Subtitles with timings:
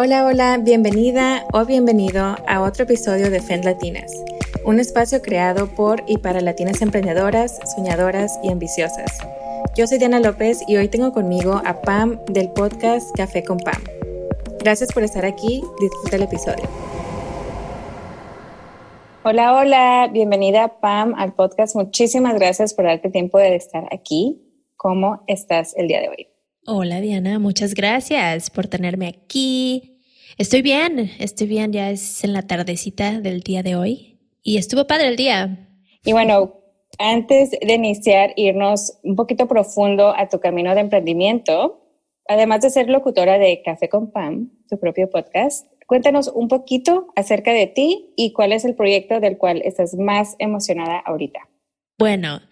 [0.00, 4.12] Hola, hola, bienvenida o bienvenido a otro episodio de FEN Latinas,
[4.64, 9.18] un espacio creado por y para latinas emprendedoras, soñadoras y ambiciosas.
[9.76, 13.82] Yo soy Diana López y hoy tengo conmigo a Pam del podcast Café con Pam.
[14.60, 16.68] Gracias por estar aquí, disfruta el episodio.
[19.24, 21.74] Hola, hola, bienvenida Pam al podcast.
[21.74, 24.40] Muchísimas gracias por darte tiempo de estar aquí.
[24.76, 26.37] ¿Cómo estás el día de hoy?
[26.70, 30.02] Hola Diana, muchas gracias por tenerme aquí.
[30.36, 34.86] Estoy bien, estoy bien, ya es en la tardecita del día de hoy y estuvo
[34.86, 35.66] padre el día.
[36.04, 36.60] Y bueno,
[36.98, 41.80] antes de iniciar, irnos un poquito profundo a tu camino de emprendimiento,
[42.28, 47.54] además de ser locutora de Café con Pam, tu propio podcast, cuéntanos un poquito acerca
[47.54, 51.48] de ti y cuál es el proyecto del cual estás más emocionada ahorita.
[51.98, 52.42] Bueno,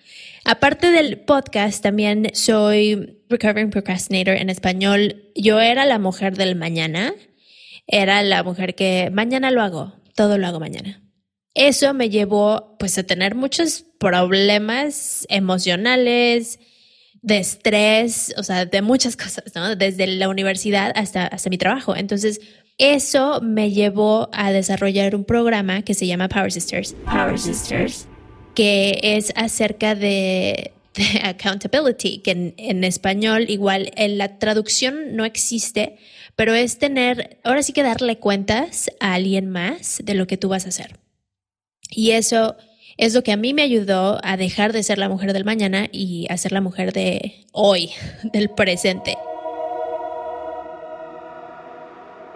[0.45, 5.31] aparte del podcast, también soy Recovering Procrastinator en español.
[5.37, 7.15] Yo era la mujer del mañana.
[7.87, 11.01] Era la mujer que mañana lo hago, todo lo hago mañana.
[11.55, 16.59] Eso me llevó pues a tener muchos problemas emocionales,
[17.23, 19.77] de estrés, o sea, de muchas cosas, ¿no?
[19.77, 21.95] Desde la universidad hasta, hasta mi trabajo.
[21.95, 22.41] Entonces,
[22.79, 26.97] eso me llevó a desarrollar un programa que se llama Power Sisters.
[27.05, 28.09] Power Sisters.
[28.57, 30.73] Que es acerca de,
[31.23, 35.99] accountability, que en, en, español igual en la traducción no existe,
[36.35, 40.49] pero es tener, ahora sí que darle cuentas a alguien más de lo que tú
[40.49, 40.99] vas a hacer.
[41.91, 42.57] Y eso
[42.97, 45.89] es lo que a mí me ayudó a dejar de ser la mujer del mañana
[45.93, 47.91] y a ser la mujer de hoy,
[48.33, 49.17] del presente.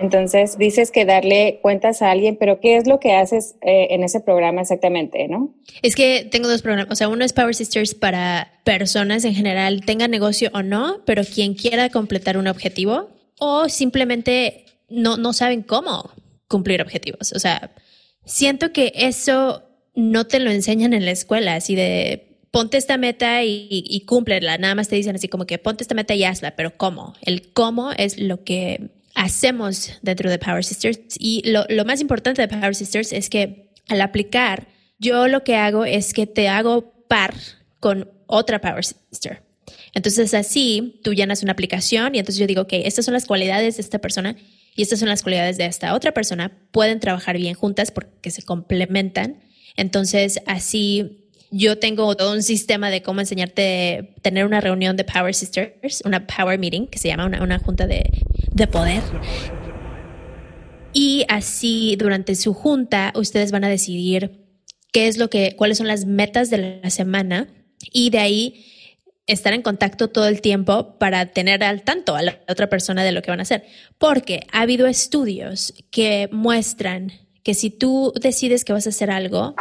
[0.00, 4.02] Entonces, dices que darle cuentas a alguien, pero ¿qué es lo que haces eh, en
[4.02, 5.54] ese programa exactamente, no?
[5.82, 9.82] Es que tengo dos programas, o sea, uno es Power Sisters para personas en general,
[9.84, 15.62] tenga negocio o no, pero quien quiera completar un objetivo o simplemente no, no saben
[15.62, 16.10] cómo
[16.48, 17.32] cumplir objetivos.
[17.32, 17.70] O sea,
[18.24, 23.44] siento que eso no te lo enseñan en la escuela, así de ponte esta meta
[23.44, 24.58] y, y, cúmplela.
[24.58, 27.14] Nada más te dicen así como que ponte esta meta y hazla, pero ¿cómo?
[27.22, 31.00] El cómo es lo que hacemos dentro de Power Sisters.
[31.18, 35.84] Y lo, más importante de Power Sisters es que al aplicar, yo lo que hago
[35.84, 37.34] es que te hago par
[37.80, 39.42] con otra Power Sister.
[39.92, 43.76] Entonces así tú llenas una aplicación y entonces yo digo, ok, estas son las cualidades
[43.76, 44.36] de esta persona
[44.76, 46.52] y estas son las cualidades de esta otra persona.
[46.70, 49.38] Pueden trabajar bien juntas porque se complementan
[49.76, 55.34] entonces, así yo tengo todo un sistema de cómo enseñarte tener una reunión de Power
[55.34, 58.08] Sisters, una Power Meeting, que se llama una, junta de,
[58.52, 59.02] de poder.
[60.92, 64.46] Y así durante su junta ustedes van a decidir
[64.92, 67.48] qué es lo que, cuáles son las metas de la semana
[67.92, 68.66] y de ahí
[69.26, 73.12] estar en contacto todo el tiempo para tener al tanto a la otra persona de
[73.12, 73.64] lo que van a hacer.
[73.98, 77.12] Porque ha habido estudios que muestran
[77.44, 79.54] que si tú decides que vas a hacer algo,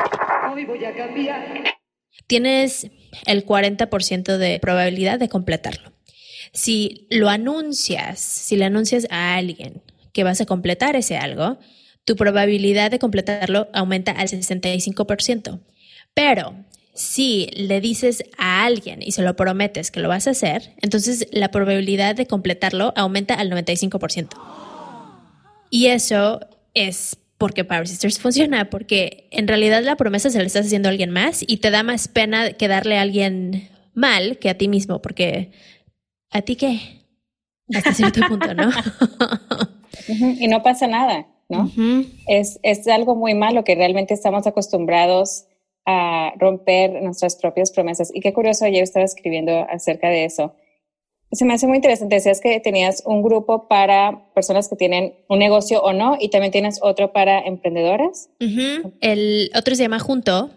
[2.28, 2.90] tienes
[3.26, 5.89] el 40% de probabilidad de completarlo.
[6.52, 9.82] Si lo anuncias, si le anuncias a alguien
[10.14, 11.58] que vas a completar ese algo,
[12.06, 15.60] tu probabilidad de completarlo aumenta al 65%.
[16.14, 16.56] Pero
[16.94, 21.28] si le dices a alguien y se lo prometes que lo vas a hacer, entonces
[21.32, 24.30] la probabilidad de completarlo aumenta al 95%.
[25.70, 26.42] Y eso
[26.74, 30.92] es porque Power Sisters funciona, porque en realidad la promesa se la estás haciendo a
[30.92, 34.68] alguien más y te da más pena que darle a alguien mal que a ti
[34.68, 35.52] mismo, porque
[36.32, 36.80] a ti qué,
[37.74, 38.70] hasta cierto punto, ¿no?
[40.40, 41.72] y no pasa nada, ¿no?
[42.28, 45.46] es, es algo muy malo que realmente estamos acostumbrados
[45.86, 48.12] a romper nuestras propias promesas.
[48.14, 50.54] Y qué curioso, ayer estaba escribiendo acerca de eso
[51.32, 52.16] se me hace muy interesante.
[52.16, 56.52] Decías que tenías un grupo para personas que tienen un negocio o no, y también
[56.52, 58.30] tienes otro para emprendedoras.
[59.02, 60.50] El otro se llama Junto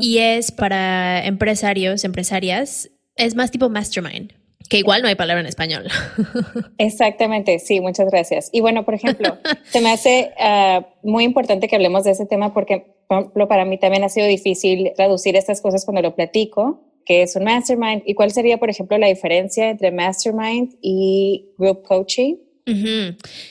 [0.00, 2.90] y es para empresarios, empresarias.
[3.14, 4.32] Es más tipo mastermind,
[4.68, 5.84] que igual no hay palabra en español.
[6.78, 8.50] Exactamente, sí, muchas gracias.
[8.52, 9.38] Y bueno, por ejemplo,
[9.70, 13.64] se me hace ah, muy importante que hablemos de ese tema porque, por ejemplo, para
[13.64, 18.02] mí también ha sido difícil traducir estas cosas cuando lo platico qué es un mastermind
[18.04, 22.34] y cuál sería, por ejemplo, la diferencia entre mastermind y group coaching.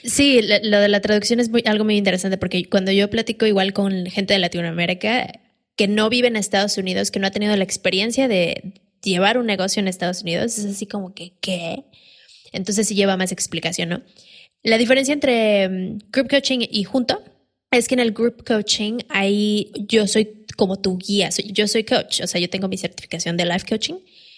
[0.04, 3.72] Sí, lo de la traducción es muy, algo muy interesante porque cuando yo platico igual
[3.72, 5.40] con gente de Latinoamérica
[5.78, 8.74] que no vive en Estados Unidos, que no ha tenido la experiencia de
[9.12, 11.86] llevar un negocio en Estados Unidos, es así como que, ¿qué?
[12.52, 14.02] Entonces sí lleva más explicación, ¿no?
[14.64, 17.22] La diferencia entre mm, group coaching y junto
[17.72, 22.22] es que en el group coaching ahí yo soy como tu guía, yo soy coach,
[22.22, 23.96] o sea, yo tengo mi certificación de life coaching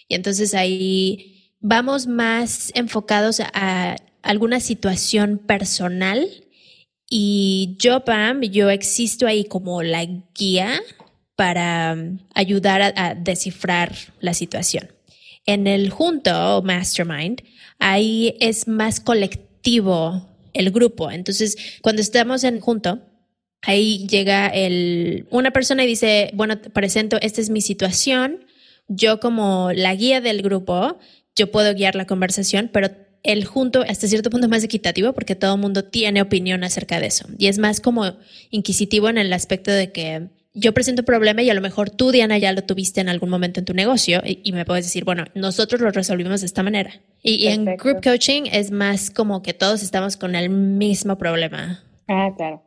[0.08, 6.28] y entonces ahí vamos más enfocados a alguna situación personal
[7.10, 10.06] Y yo, Pam, yo existo ahí como la
[10.36, 10.82] guía
[11.38, 14.92] para um, ayudar a, descifrar la situación.
[15.46, 17.44] En el junto, mastermind,
[17.80, 21.12] ahí es más colectivo el grupo.
[21.12, 23.00] Entonces, cuando estamos en junto,
[23.62, 28.46] ahí llega el, una persona y dice, bueno, presento, esta es mi situación.
[28.88, 30.98] Yo como la guía del grupo,
[31.36, 32.90] yo puedo guiar la conversación, pero
[33.22, 37.08] el junto hasta cierto punto más equitativo porque todo el mundo tiene opinión acerca de
[37.08, 37.28] eso.
[37.38, 38.18] Y es más como
[38.50, 42.12] inquisitivo en el aspecto de que yo presento un problema y a lo mejor tú,
[42.12, 45.26] Diana, ya lo tuviste en algún momento en tu negocio y, me puedes decir, bueno,
[45.36, 47.00] nosotros lo resolvimos de esta manera.
[47.22, 51.84] Y, en group coaching es más como que todos estamos con el mismo problema.
[52.08, 52.64] Ah, claro.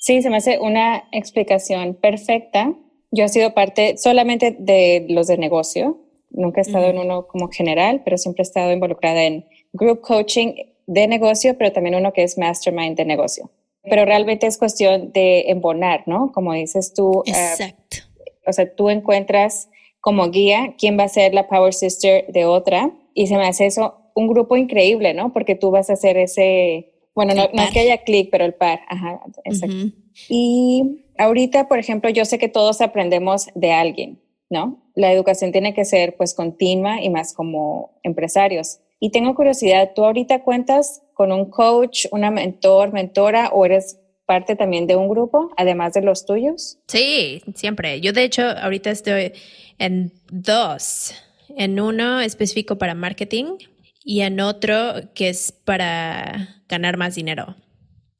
[0.00, 2.72] Sí, se me hace una explicación perfecta.
[3.10, 5.98] Yo he sido parte solamente de los de negocio.
[6.30, 10.54] Nunca he estado en uno como general, pero siempre he estado involucrada en group coaching
[10.86, 13.50] de negocio, pero también uno que es mastermind de negocio
[13.88, 16.32] pero realmente es cuestión de embonar, ¿no?
[16.32, 17.22] Como dices tú.
[17.26, 17.98] Eh, Exacto.
[18.46, 19.68] o sea, tú encuentras
[20.00, 23.66] como guía quién va a ser la Power Sister de otra y se me hace
[23.66, 25.32] eso un grupo increíble, ¿no?
[25.32, 28.80] Porque tú vas a hacer ese, bueno, no, es que haya clic, pero el par,
[28.88, 29.96] ajá, exacto.
[30.28, 34.82] Y ahorita, por ejemplo, yo sé que todos aprendemos de alguien, ¿no?
[34.94, 38.80] La educación tiene que ser pues continua y más como empresarios.
[38.98, 44.56] Y tengo curiosidad, ¿tú ahorita cuentas con un coach, una mentor, mentora o eres parte
[44.56, 46.78] también de un grupo, además de los tuyos?
[46.88, 48.00] Sí, siempre.
[48.00, 49.32] Yo de hecho ahorita estoy
[49.78, 51.14] en dos,
[51.56, 53.58] en uno específico para marketing
[54.04, 57.56] y en otro que es para ganar más dinero.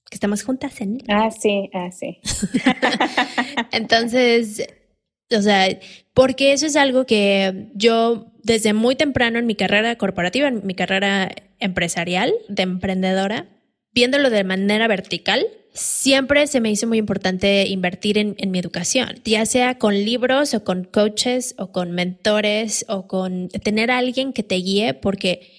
[0.08, 0.98] Que estamos juntas en.
[1.08, 2.20] Ah, sí, ah, sí.
[3.72, 4.64] Entonces,
[5.30, 5.68] o sea,
[6.14, 10.74] porque eso es algo que yo desde muy temprano en mi carrera corporativa, en mi
[10.74, 13.48] carrera empresarial, de emprendedora,
[13.92, 19.44] viéndolo de manera vertical, siempre se me hizo muy importante invertir en, mi educación, ya
[19.46, 24.42] sea con libros o con coaches o con mentores o con tener a alguien que
[24.42, 25.50] te guíe, porque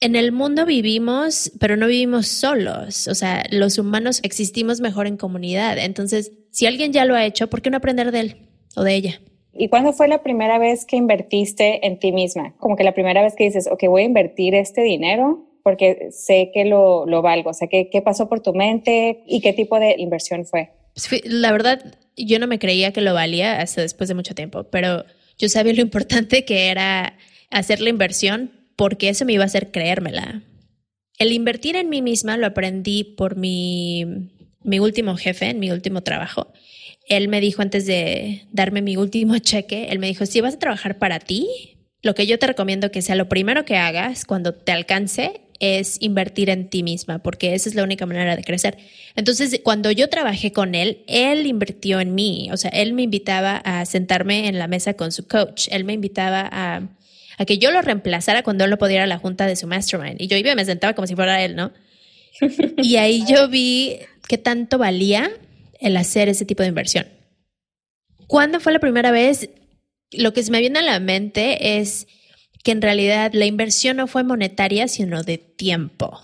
[0.00, 3.08] en el mundo vivimos, pero no vivimos solos.
[3.08, 5.78] O sea, los humanos existimos mejor en comunidad.
[5.78, 8.36] Entonces, si alguien ya lo ha hecho, ¿por qué no aprender de él
[8.76, 9.20] o de ella?
[9.56, 12.54] ¿Y cuándo fue la primera vez que invertiste en ti misma?
[12.58, 16.50] Como que la primera vez que dices, ok, voy a invertir este dinero porque sé
[16.52, 17.50] que lo, lo valgo.
[17.50, 20.72] O sea, ¿qué, ¿qué, pasó por tu mente y qué tipo de inversión fue?
[21.08, 24.64] Pues la verdad, yo no me creía que lo valía hasta después de mucho tiempo,
[24.64, 25.04] pero
[25.38, 27.16] yo sabía lo importante que era
[27.50, 30.42] hacer la inversión porque eso me iba a hacer creérmela.
[31.18, 34.04] El invertir en mí misma lo aprendí por mi,
[34.64, 36.48] mi último jefe, en mi último trabajo
[37.08, 40.58] él me dijo antes de darme mi último cheque, él me dijo, si vas a
[40.58, 41.48] trabajar para ti,
[42.02, 45.96] lo que yo te recomiendo que sea lo primero que hagas cuando te alcance es
[46.00, 48.76] invertir en ti misma, porque esa es la única manera de crecer.
[49.16, 53.56] Entonces, cuando yo trabajé con él, él invirtió en mí, o sea, él me invitaba
[53.56, 56.88] a sentarme en la mesa con su coach, él me invitaba a,
[57.38, 59.66] a que yo lo reemplazara cuando él no podía ir a la junta de su
[59.66, 60.20] mastermind.
[60.20, 61.72] Y yo iba y me sentaba como si fuera él, ¿no?
[62.78, 65.30] Y ahí yo vi qué tanto valía
[65.84, 67.06] el hacer ese tipo de inversión.
[68.26, 69.50] ¿Cuándo fue la primera vez?
[70.10, 72.06] Lo que se me viene a la mente es
[72.62, 76.20] que en realidad la inversión no fue monetaria, sino de tiempo.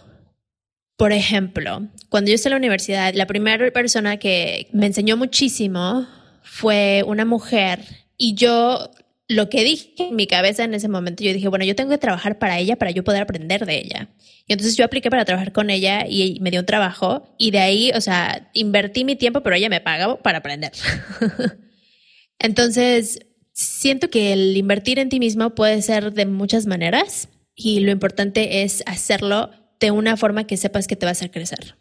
[0.97, 6.07] Por ejemplo, cuando yo estaba en la universidad, la primera persona que me enseñó muchísimo
[6.43, 7.81] fue una mujer
[8.17, 8.91] y yo
[9.31, 11.99] lo que dije en mi cabeza en ese momento, yo dije, bueno, yo tengo que
[11.99, 14.09] trabajar para ella para yo poder aprender de ella.
[14.49, 17.61] Y entonces yo apliqué para trabajar con ella y me dio un trabajo y de
[17.61, 20.73] ahí, o sea, invertí mi tiempo, pero ella me paga para aprender.
[22.41, 23.21] entonces,
[23.53, 28.65] siento que el invertir en ti mismo puede ser de muchas maneras y lo importante
[28.65, 31.77] es hacerlo de una forma que sepas que te va a hacer crecer.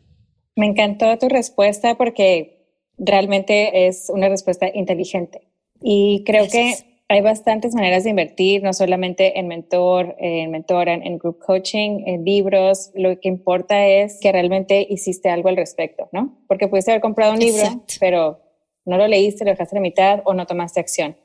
[0.55, 2.67] Me encantó tu respuesta porque
[2.99, 5.47] realmente es una respuesta inteligente.
[5.81, 11.17] Y creo que hay bastantes maneras de invertir, no solamente en mentor, en mentora, en
[11.17, 12.91] group coaching, en libros.
[12.93, 16.39] Lo que importa es que realmente hiciste algo al respecto, ¿no?
[16.47, 18.43] Porque pudiste haber comprado un libro, pero
[18.85, 21.17] no lo leíste, lo dejaste a la mitad o no tomaste acción.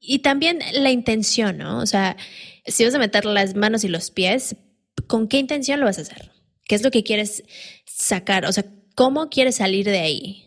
[0.00, 1.80] Y también la intención, ¿no?
[1.80, 2.16] O sea,
[2.64, 4.56] si vas a meter las manos y los pies,
[5.06, 6.30] ¿con qué intención lo vas a hacer?
[6.66, 7.44] ¿Qué es lo que quieres
[7.84, 8.46] sacar?
[8.46, 10.44] O sea, ¿cómo quieres salir de ahí?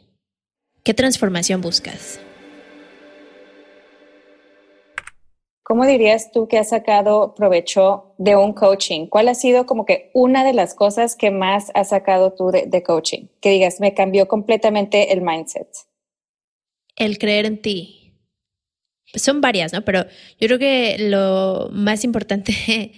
[0.83, 2.19] ¿Qué transformación buscas?
[5.67, 9.07] ¿Cómo dirías tú que has sacado provecho de un coaching?
[9.07, 12.83] ¿Cuál ha sido como que una de las cosas que más has sacado tú de,
[12.83, 13.27] coaching?
[13.41, 15.67] Que digas, me cambió completamente el mindset.
[16.95, 18.13] El creer en ti.
[19.13, 19.83] Son varias, ¿no?
[19.83, 20.05] Pero
[20.39, 22.93] yo creo que lo más importante,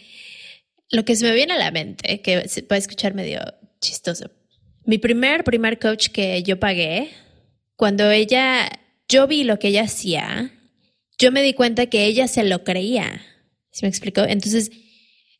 [0.92, 3.40] lo que se me viene a la mente, que se puede escuchar medio
[3.82, 4.30] chistoso,
[4.86, 7.10] Mi primer, primer coach que yo pagué,
[7.76, 8.70] cuando ella,
[9.08, 10.54] yo vi lo que ella hacía,
[11.20, 13.22] yo me di cuenta que ella se lo creía.
[13.72, 14.24] ¿Se me explicó?
[14.24, 14.72] Entonces,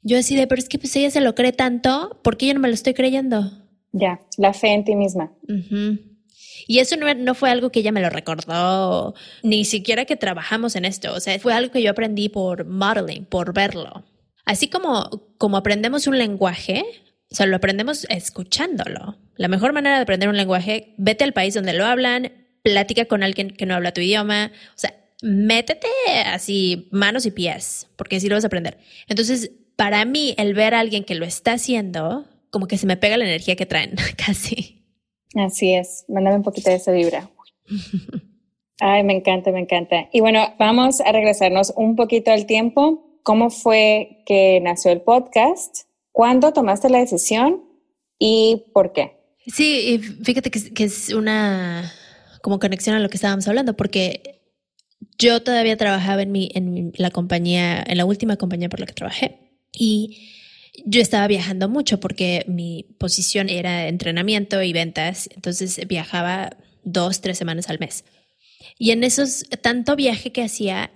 [0.02, 2.60] yo decidí, pero es que pues ella se lo cree tanto, ¿por qué yo no
[2.60, 3.52] me lo estoy creyendo?
[3.92, 5.34] Ya, la fe en ti misma.
[6.68, 10.76] Y eso no, no, fue algo que ella me lo recordó, ni siquiera que trabajamos
[10.76, 11.14] en esto.
[11.14, 14.06] O sea, fue algo que yo aprendí por modeling, por verlo.
[14.46, 16.84] Así como, como aprendemos un lenguaje,
[17.32, 19.18] o sea, lo aprendemos escuchándolo.
[19.36, 23.24] La mejor manera de aprender un lenguaje, vete al país donde lo hablan, plática con
[23.24, 25.88] alguien que no habla tu idioma, o sea, métete
[26.26, 28.78] así manos y pies, porque así lo vas a aprender.
[29.08, 32.98] Entonces, para mí, el ver a alguien que lo está haciendo, como que se me
[32.98, 34.86] pega la energía que traen, casi.
[35.36, 37.30] Así es, mándame un poquito de esa vibra.
[38.80, 40.10] Ay, me encanta, me encanta.
[40.12, 43.20] Y bueno, vamos a regresarnos un poquito al tiempo.
[43.24, 45.84] ¿Cómo fue que nació el podcast?
[46.12, 47.64] ¿Cuándo tomaste la decisión
[48.18, 49.20] y por qué?
[49.48, 51.92] Sí, fíjate que, es una
[52.42, 54.39] como conexión a lo que estábamos hablando, porque
[55.20, 59.38] yo todavía trabajaba en, la compañía, en la última compañía por la que trabajé,
[59.72, 60.30] y
[60.86, 67.38] yo estaba viajando mucho porque mi posición era entrenamiento y ventas, entonces viajaba dos, tres
[67.38, 68.06] semanas al mes.
[68.78, 70.92] Y en esos, tanto viaje que hacía,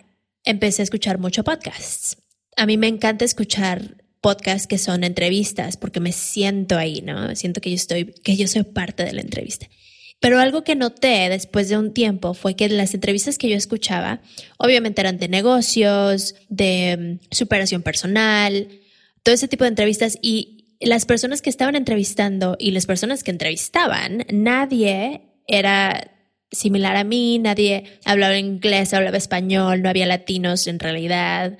[0.45, 2.17] empecé a escuchar mucho podcasts.
[2.55, 7.35] A mí me encanta escuchar podcasts que son entrevistas porque me siento ahí, ¿no?
[7.35, 9.67] Siento que yo estoy, que yo soy parte de la entrevista.
[10.23, 14.21] Pero algo que noté después de un tiempo fue que las entrevistas que yo escuchaba,
[14.57, 18.69] obviamente eran de negocios, de mm, superación personal,
[19.21, 23.31] todo ese tipo de entrevistas y las personas que estaban entrevistando y las personas que
[23.31, 26.09] entrevistaban, nadie era
[26.53, 31.57] similar a mí, nadie hablaba inglés, hablaba español, no había latinos en realidad.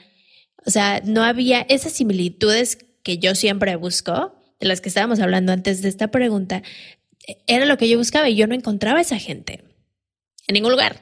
[0.66, 5.52] O sea, no había esas similitudes que yo siempre busco, de las que estábamos hablando
[5.52, 6.64] antes de esta pregunta,
[7.48, 9.64] era lo que yo buscaba y yo no encontraba a esa gente
[10.48, 11.02] en ningún lugar.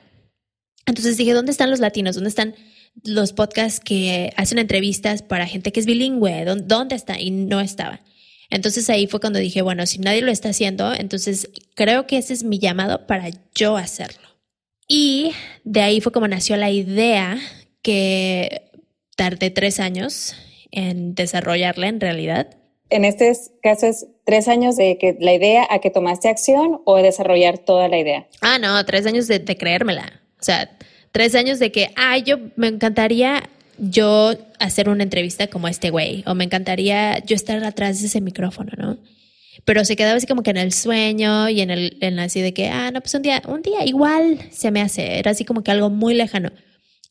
[0.86, 2.16] Entonces dije, ¿dónde están los latinos?
[2.16, 2.56] ¿Dónde están
[3.04, 6.46] los podcasts que hacen entrevistas para gente que es bilingüe?
[6.46, 7.20] ¿Dónde está?
[7.20, 8.01] Y no estaba.
[8.50, 12.34] Entonces ahí fue cuando dije, bueno, si nadie lo está haciendo, entonces creo que ese
[12.34, 14.28] es mi llamado para yo hacerlo.
[14.88, 15.32] Y
[15.63, 17.40] de ahí fue como nació la idea
[17.82, 18.70] que
[19.16, 20.36] tardé tres años
[20.72, 22.61] en desarrollarla en realidad
[22.91, 23.31] en este
[23.63, 27.88] caso es tres años de que la idea a que tomaste acción o desarrollar toda
[27.88, 28.27] la idea.
[28.41, 30.21] Ah, no, tres años de, creérmela.
[30.39, 30.69] O sea,
[31.12, 36.24] tres años de que, ay, yo me encantaría yo hacer una entrevista como este güey,
[36.27, 38.98] o me encantaría yo estar atrás de ese micrófono, ¿no?
[39.63, 42.53] Pero se quedaba así como que en el sueño y en el, en así de
[42.53, 45.63] que, ah, no, pues un día, un día igual se me hace, era así como
[45.63, 46.51] que algo muy lejano.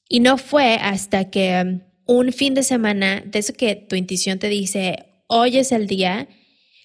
[0.09, 4.39] Y no fue hasta que um, un fin de semana, de eso que tu intuición
[4.39, 6.29] te dice, hoy es el día,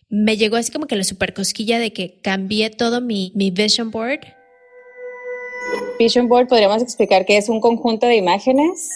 [0.07, 3.91] me llegó así como que la super cosquilla de que cambié todo mi, mi vision
[3.91, 4.21] board.
[5.99, 8.89] Vision board podríamos explicar que es un conjunto de imágenes,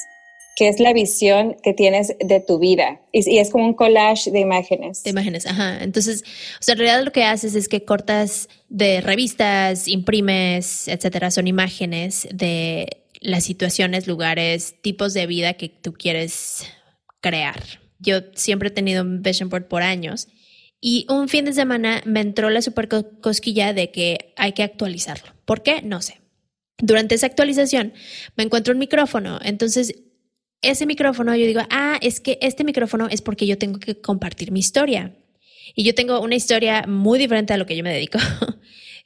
[0.56, 3.01] que es la visión que tienes de tu vida.
[3.12, 5.03] Y, es como un collage de imágenes.
[5.03, 5.84] De imágenes, ajá.
[5.84, 6.24] Entonces,
[6.60, 11.48] o sea, en realidad lo que haces es que cortas de revistas, imprimes, etcétera, son
[11.48, 12.88] imágenes de
[13.20, 16.65] las situaciones, lugares, tipos de vida que tú quieres
[17.20, 17.88] crear.
[18.00, 20.27] Yo siempre he tenido un vision board por años
[20.82, 22.88] y un fin de semana me entró la super
[23.22, 25.34] cosquilla de que hay que actualizarlo.
[25.46, 25.82] ¿Por qué?
[25.82, 26.22] No sé.
[26.77, 27.94] Durante esa actualización
[28.36, 29.94] me encuentro un micrófono, entonces
[30.62, 34.51] ese micrófono yo digo, ah, es que este micrófono es porque yo tengo que compartir
[34.51, 35.15] mi historia.
[35.75, 38.20] Y yo tengo una historia muy diferente a lo que yo me dedico.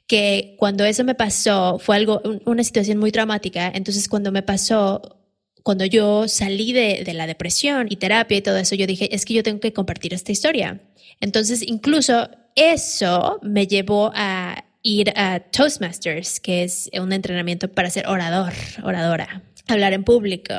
[0.06, 3.70] que cuando eso me pasó fue algo, una situación muy traumática.
[3.74, 5.23] Entonces, cuando me pasó,
[5.64, 9.32] cuando yo salí de, la depresión y terapia y todo eso, yo dije, es que
[9.32, 10.82] yo tengo que compartir esta historia.
[11.20, 18.06] Entonces, incluso eso me llevó a ir a Toastmasters, que es un entrenamiento para ser
[18.08, 18.52] orador,
[18.84, 20.52] oradora, hablar en público.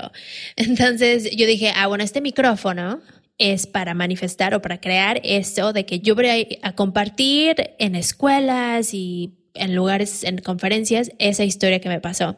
[0.55, 2.99] Entonces, yo dije, ah, bueno, este micrófono
[3.37, 8.95] es para manifestar o para crear eso de que yo voy a compartir en escuelas
[8.95, 12.37] y en lugares, en conferencias, esa historia que me pasó.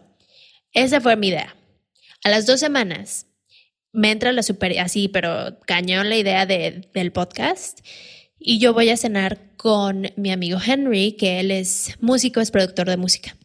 [0.74, 1.57] Esa fue mi idea.
[2.28, 3.26] A las dos semanas
[3.94, 7.80] me entra la super, así, pero cañón la idea de, del podcast.
[8.38, 12.90] Y yo voy a cenar con mi amigo Henry, que él es músico, es productor
[12.90, 13.38] de música.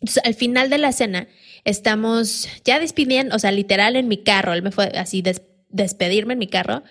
[0.00, 1.26] Entonces, al final de la cena,
[1.64, 4.52] estamos ya despidiendo, o sea, literal en mi carro.
[4.52, 5.24] Él me fue así
[5.68, 6.84] despedirme en mi carro.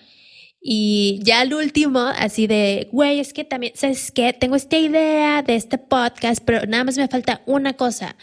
[0.60, 4.34] Y ya al último, así de, güey, es que también, ¿sabes qué?
[4.34, 8.14] Tengo esta idea de este podcast, pero nada más me falta una cosa.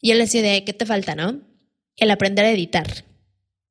[0.00, 1.51] Y él decía de, ¿qué te falta, no?
[1.96, 2.86] El aprender a editar.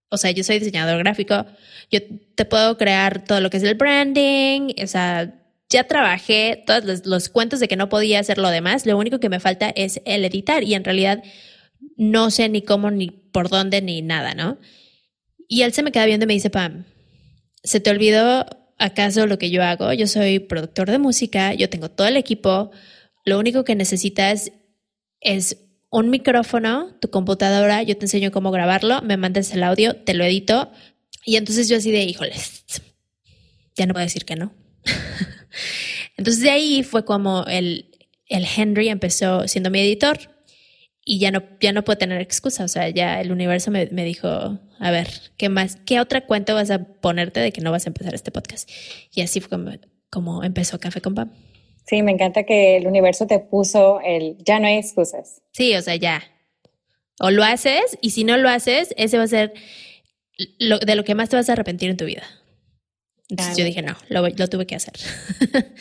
[0.10, 1.46] O sea, yo soy diseñador gráfico,
[1.90, 2.00] yo
[2.36, 5.34] te puedo crear todo lo que es el branding, o sea,
[5.70, 9.30] ya trabajé todos los, cuentos de que no podía hacer lo demás, lo único que
[9.30, 11.24] me falta es el editar y en realidad
[11.96, 14.58] no sé ni cómo, ni por dónde, ni nada, ¿no?
[15.48, 16.86] Y él se me queda viendo y me dice, Pam,
[17.64, 18.46] ¿se te olvidó
[18.78, 19.94] acaso lo que yo hago?
[19.94, 22.72] Yo soy productor de música, yo tengo todo el equipo,
[23.26, 24.52] lo único que necesitas
[25.22, 25.58] es
[25.92, 30.24] un micrófono, tu computadora, yo te enseño cómo grabarlo, me mandas el audio, te lo
[30.24, 30.72] edito.
[31.26, 32.64] Y entonces yo así de, híjoles,
[33.76, 34.54] ya no puedo decir que no.
[36.18, 37.92] entonces de ahí fue como el,
[38.28, 40.18] el Henry empezó siendo mi editor
[41.04, 42.64] y ya no, ya no puedo tener excusa.
[42.64, 44.30] O sea, ya el universo me, me, dijo,
[44.80, 45.78] a ver, ¿qué más?
[45.86, 48.70] ¿Qué otra cuenta vas a ponerte de que no vas a empezar este podcast?
[49.14, 49.72] Y así fue como,
[50.10, 51.32] como empezó Café con Pam.
[51.92, 55.42] Sí, me encanta que el universo te puso el ya no hay excusas.
[55.52, 56.24] Sí, o sea, ya.
[57.20, 59.54] O lo haces y si no lo haces, ese va a ser
[60.58, 62.24] lo, de lo que más te vas a arrepentir en tu vida.
[63.28, 64.94] Entonces yo dije, no, lo, lo tuve que hacer.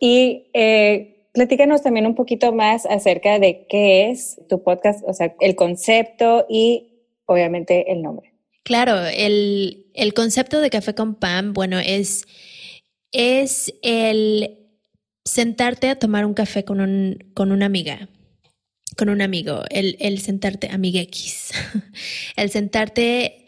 [0.00, 5.34] y eh, platícanos también un poquito más acerca de qué es tu podcast, o sea,
[5.40, 8.34] el concepto y obviamente el nombre.
[8.64, 12.26] Claro, el, el concepto de Café con Pam, bueno, es
[13.16, 14.58] es el
[15.24, 18.10] sentarte a tomar un café con, un, con una amiga,
[18.96, 21.52] con un amigo, el, el sentarte, amiga X,
[22.36, 23.46] el sentarte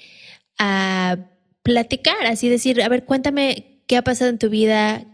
[0.59, 1.19] a
[1.63, 5.05] platicar, así decir, a ver, cuéntame qué ha pasado en tu vida,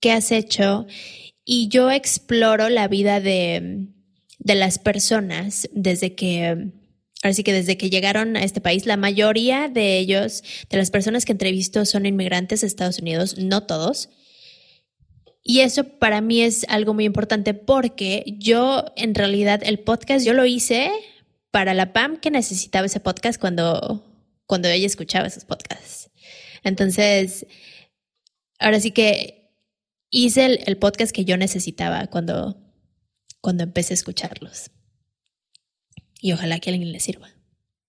[0.00, 0.86] qué has hecho,
[1.44, 3.86] y yo exploro la vida de,
[4.40, 6.72] de las personas desde que
[7.22, 11.24] Así que desde que llegaron a este país, la mayoría de ellos, de las personas
[11.24, 14.08] que entrevisto, son inmigrantes de Estados Unidos, no todos.
[15.42, 20.32] Y eso para mí es algo muy importante porque yo, en realidad, el podcast yo
[20.32, 20.90] lo hice
[21.50, 24.04] para la PAM que necesitaba ese podcast cuando,
[24.46, 26.10] cuando ella escuchaba esos podcasts.
[26.62, 27.46] Entonces,
[28.58, 29.50] ahora sí que
[30.08, 32.56] hice el, el podcast que yo necesitaba cuando,
[33.42, 34.70] cuando empecé a escucharlos
[36.20, 37.28] y ojalá que a alguien le sirva.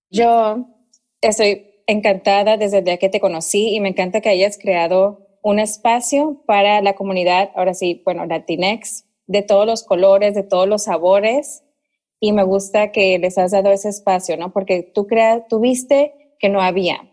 [0.09, 0.67] Yo
[1.21, 5.59] estoy encantada desde el día que te conocí y me encanta que hayas creado un
[5.59, 10.83] espacio para la comunidad, ahora sí, bueno, Latinex, de todos los colores, de todos los
[10.83, 11.63] sabores
[12.19, 14.53] y me gusta que les has dado ese espacio, ¿no?
[14.53, 17.09] Porque tú crea, tuviste que no había,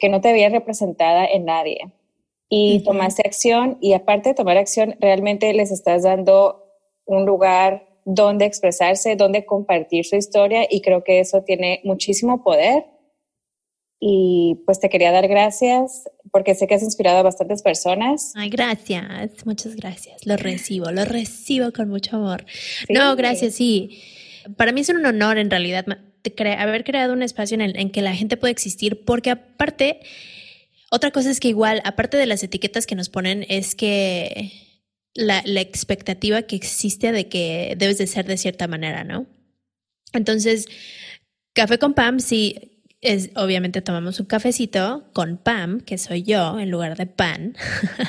[0.00, 1.92] que no te había representada en nadie
[2.48, 6.66] y tomaste acción y aparte de tomar acción, realmente les estás dando
[7.06, 12.84] un lugar dónde expresarse, dónde compartir su historia y creo que eso tiene muchísimo poder.
[14.02, 18.32] Y pues te quería dar gracias porque sé que has inspirado a bastantes personas.
[18.34, 20.24] Ay, gracias, muchas gracias.
[20.24, 22.46] Lo recibo, lo recibo con mucho amor.
[22.88, 24.00] No, gracias, sí.
[24.56, 25.84] Para mí es un honor en realidad
[26.58, 30.00] haber creado un espacio en, el, en que la gente puede existir porque aparte,
[30.90, 34.50] otra cosa es que igual, aparte de las etiquetas que nos ponen, es que
[35.14, 39.26] la, la, expectativa que existe de que debes de ser de cierta manera, ¿no?
[40.12, 40.66] Entonces,
[41.52, 46.70] café con Pam, sí, es, obviamente tomamos un cafecito con Pam, que soy yo, en
[46.70, 47.56] lugar de pan,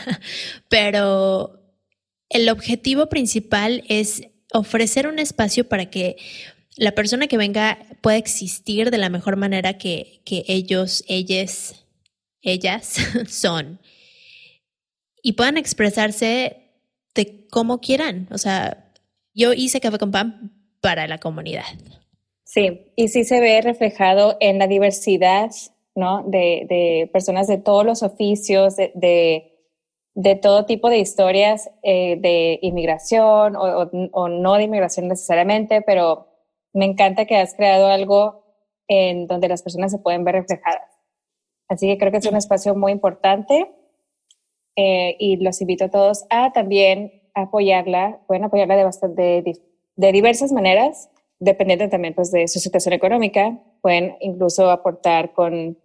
[0.69, 1.61] pero
[2.29, 6.17] el objetivo principal es ofrecer un espacio para que
[6.75, 11.85] la persona que venga pueda existir de la mejor manera que, que ellos, ellas,
[12.41, 12.95] ellas
[13.27, 13.79] son
[15.23, 16.60] y puedan expresarse
[17.15, 18.27] de cómo quieran.
[18.31, 18.91] O sea,
[19.33, 21.65] yo hice Café con Pan para la comunidad.
[22.43, 25.51] Sí, y sí se ve reflejado en la diversidad,
[25.95, 26.23] ¿no?
[26.23, 28.91] De, de personas de todos los oficios, de,
[30.15, 36.27] de, todo tipo de historias eh, de inmigración o, o, no de inmigración necesariamente, pero
[36.73, 38.43] me encanta que has creado algo
[38.87, 40.89] en donde las personas se pueden ver reflejadas.
[41.69, 43.71] Así que creo que es un espacio muy importante
[44.75, 49.43] eh, y los invito a todos a también apoyarla, pueden apoyarla de, bastante,
[49.95, 53.59] de, diversas maneras, dependiendo también pues, de su situación económica.
[53.81, 55.77] Pueden incluso aportar con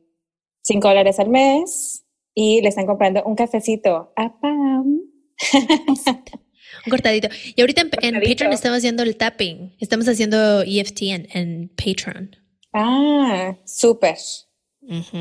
[0.62, 5.00] 5 dólares al mes y le están comprando un cafecito a Pam.
[6.84, 7.28] un cortadito.
[7.54, 9.76] Y ahorita en, Patreon estamos haciendo el tapping.
[9.80, 12.36] Estamos haciendo EFT en, en Patreon.
[12.72, 14.16] Ah, súper.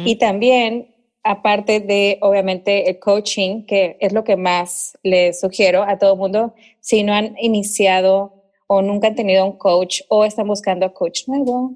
[0.05, 0.94] Y también
[1.25, 6.19] aparte de, obviamente, el coaching, que es lo que más les sugiero a todo el
[6.19, 11.27] mundo, si no han iniciado o nunca han tenido un coach o están buscando coach
[11.27, 11.73] nuevo,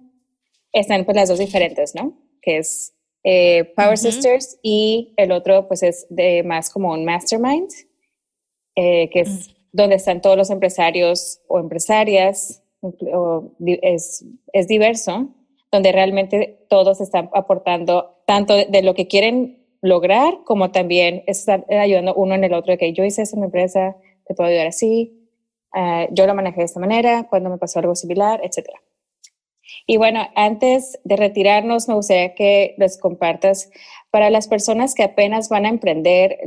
[0.72, 2.14] están pues las dos diferentes, ¿no?
[2.44, 7.72] Que es eh, Power Sisters y el otro pues es de más como un mastermind,
[8.76, 12.62] eh, que es donde están todos los empresarios o empresarias,
[13.82, 15.28] es, es diverso,
[15.72, 22.14] donde realmente todos están aportando tanto de lo que quieren lograr, como también estar ayudando
[22.16, 24.68] uno en el otro, de que yo hice eso en mi empresa, te puedo ayudar
[24.68, 25.30] así,
[25.74, 28.80] uh, yo lo manejé de esta manera, cuando me pasó algo similar, etcétera.
[29.86, 33.72] Y bueno, antes de retirarnos, me gustaría que les compartas
[34.10, 36.40] para las personas que apenas van a emprender,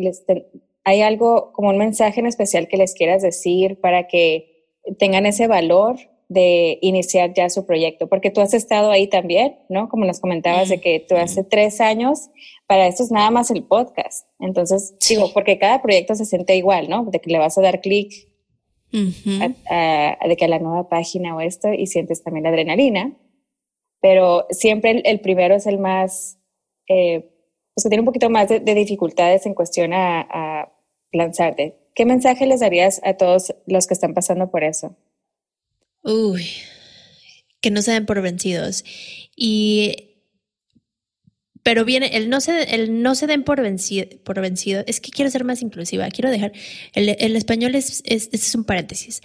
[0.84, 4.66] ¿hay algo como un mensaje en especial que les quieras decir para que
[4.98, 5.96] tengan ese valor
[6.32, 8.08] de iniciar ya su proyecto?
[8.08, 9.88] Porque tú has estado ahí también, ¿no?
[9.88, 12.30] Como nos comentabas de que tú hace tres años,
[12.66, 14.26] para esto es nada más el podcast.
[14.38, 17.04] Entonces, digo, porque cada proyecto se siente igual, ¿no?
[17.04, 18.12] De que le vas a dar clic
[18.92, 23.16] de que a la nueva página o esto y sientes también la adrenalina.
[24.00, 26.38] Pero siempre el, primero es el más,
[26.88, 27.30] eh,
[27.74, 30.72] pues que tiene un poquito más de, dificultades en cuestión a, a
[31.12, 31.78] lanzarte.
[31.94, 34.96] ¿Qué mensaje les darías a todos los que están pasando por eso?
[36.02, 36.46] Uy,
[37.60, 38.84] que no se den por vencidos.
[39.36, 40.08] Y
[41.62, 45.10] pero viene, el no se, el no se den por vencido, por vencido, es que
[45.10, 46.52] quiero ser más inclusiva, quiero dejar,
[46.92, 49.20] el, el español es, es, es, un paréntesis,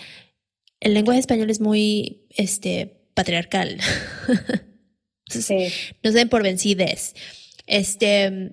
[0.80, 3.80] el lenguaje español es muy, este, patriarcal.
[5.28, 5.70] sí.
[6.04, 7.16] No se den por vencides.
[7.66, 8.52] Este,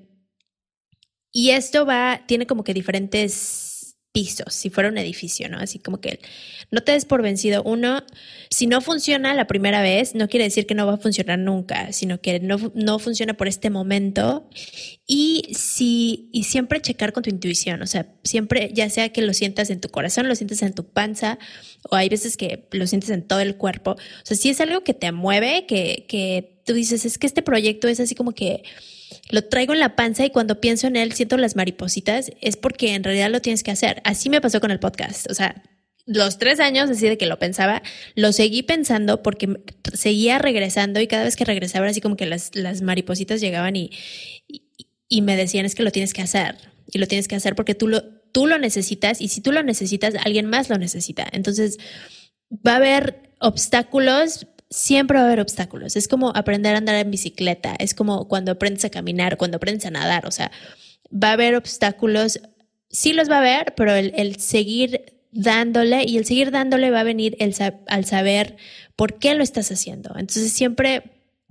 [1.30, 3.73] y esto va, tiene como que diferentes
[4.14, 5.59] pisos, si fuera un edificio, ¿no?
[5.59, 6.20] Así como que
[6.70, 7.64] no te des por vencido.
[7.64, 8.05] Uno,
[8.48, 11.92] si no funciona la primera vez, no quiere decir que no va a funcionar nunca,
[11.92, 14.48] sino que no, no funciona por este momento.
[15.05, 19.35] Y si, y siempre checar con tu intuición, o sea, siempre, ya sea que lo
[19.35, 21.40] sientas en tu corazón, lo sientes en tu panza,
[21.90, 23.96] o hay veces que lo sientes en todo el cuerpo.
[23.96, 27.42] O sea, si es algo que te mueve, que, que tú dices, es que este
[27.42, 28.62] proyecto es así como que
[29.31, 32.94] lo traigo en la panza y cuando pienso en él siento las maripositas, es porque
[32.94, 34.00] en realidad lo tienes que hacer.
[34.05, 35.31] Así me pasó con el podcast.
[35.31, 35.62] O sea,
[36.07, 37.83] los tres años, así de que lo pensaba,
[38.14, 39.61] lo seguí pensando porque
[39.94, 43.90] seguía regresando y cada vez que regresaba, así como que las, las maripositas llegaban y,
[45.09, 46.57] y, me decían, es que lo tienes que hacer.
[46.92, 49.62] Y lo tienes que hacer porque tú lo, tú lo necesitas y si tú lo
[49.62, 51.27] necesitas, alguien más lo necesita.
[51.33, 51.79] Entonces,
[52.66, 55.94] va a haber obstáculos, siempre va a haber obstáculos.
[55.94, 59.87] Es como aprender a andar en bicicleta, es como cuando aprendes a caminar, cuando aprendes
[59.87, 60.50] a nadar, o sea,
[61.12, 62.40] va a haber obstáculos,
[62.90, 67.04] sí los va a haber, pero el, seguir dándole y el seguir dándole va a
[67.04, 67.54] venir el,
[67.87, 68.56] al saber
[68.96, 70.10] por qué lo estás haciendo.
[70.18, 71.04] Entonces siempre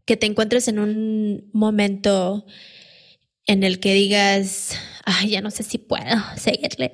[0.03, 2.45] que te encuentres en un momento
[3.45, 6.03] en el que digas, ay, ya no sé si puedo
[6.35, 6.91] seguirle,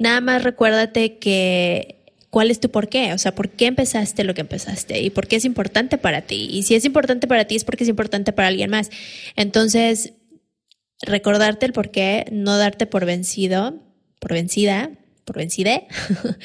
[0.00, 2.03] nada más recuérdate que
[2.34, 5.28] cuál es tu por qué, o sea, por qué empezaste lo que empezaste y por
[5.28, 6.48] qué es importante para ti.
[6.50, 8.90] Y si es importante para ti es porque es importante para alguien más.
[9.36, 10.14] Entonces,
[11.00, 13.80] recordarte el por qué, no darte por vencido,
[14.18, 14.90] por vencida,
[15.24, 15.86] por vencide.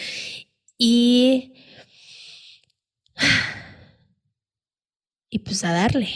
[0.78, 1.54] y...
[5.32, 6.10] Y pues a darle.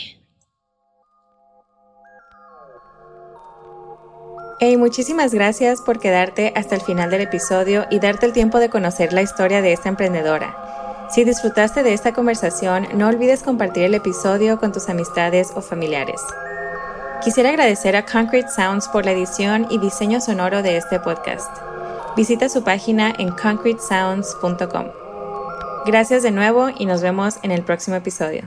[4.65, 8.69] Hey, muchísimas gracias por quedarte hasta el final del episodio y darte el tiempo de
[8.69, 11.09] conocer la historia de esta emprendedora.
[11.13, 16.21] Si disfrutaste de esta conversación, no olvides compartir el episodio con tus amistades o familiares.
[17.25, 21.51] Quisiera agradecer a Concrete Sounds por la edición y diseño sonoro de este podcast.
[22.15, 24.85] Visita su página en concretesounds.com.
[25.85, 28.43] Gracias de nuevo y nos vemos en el próximo episodio.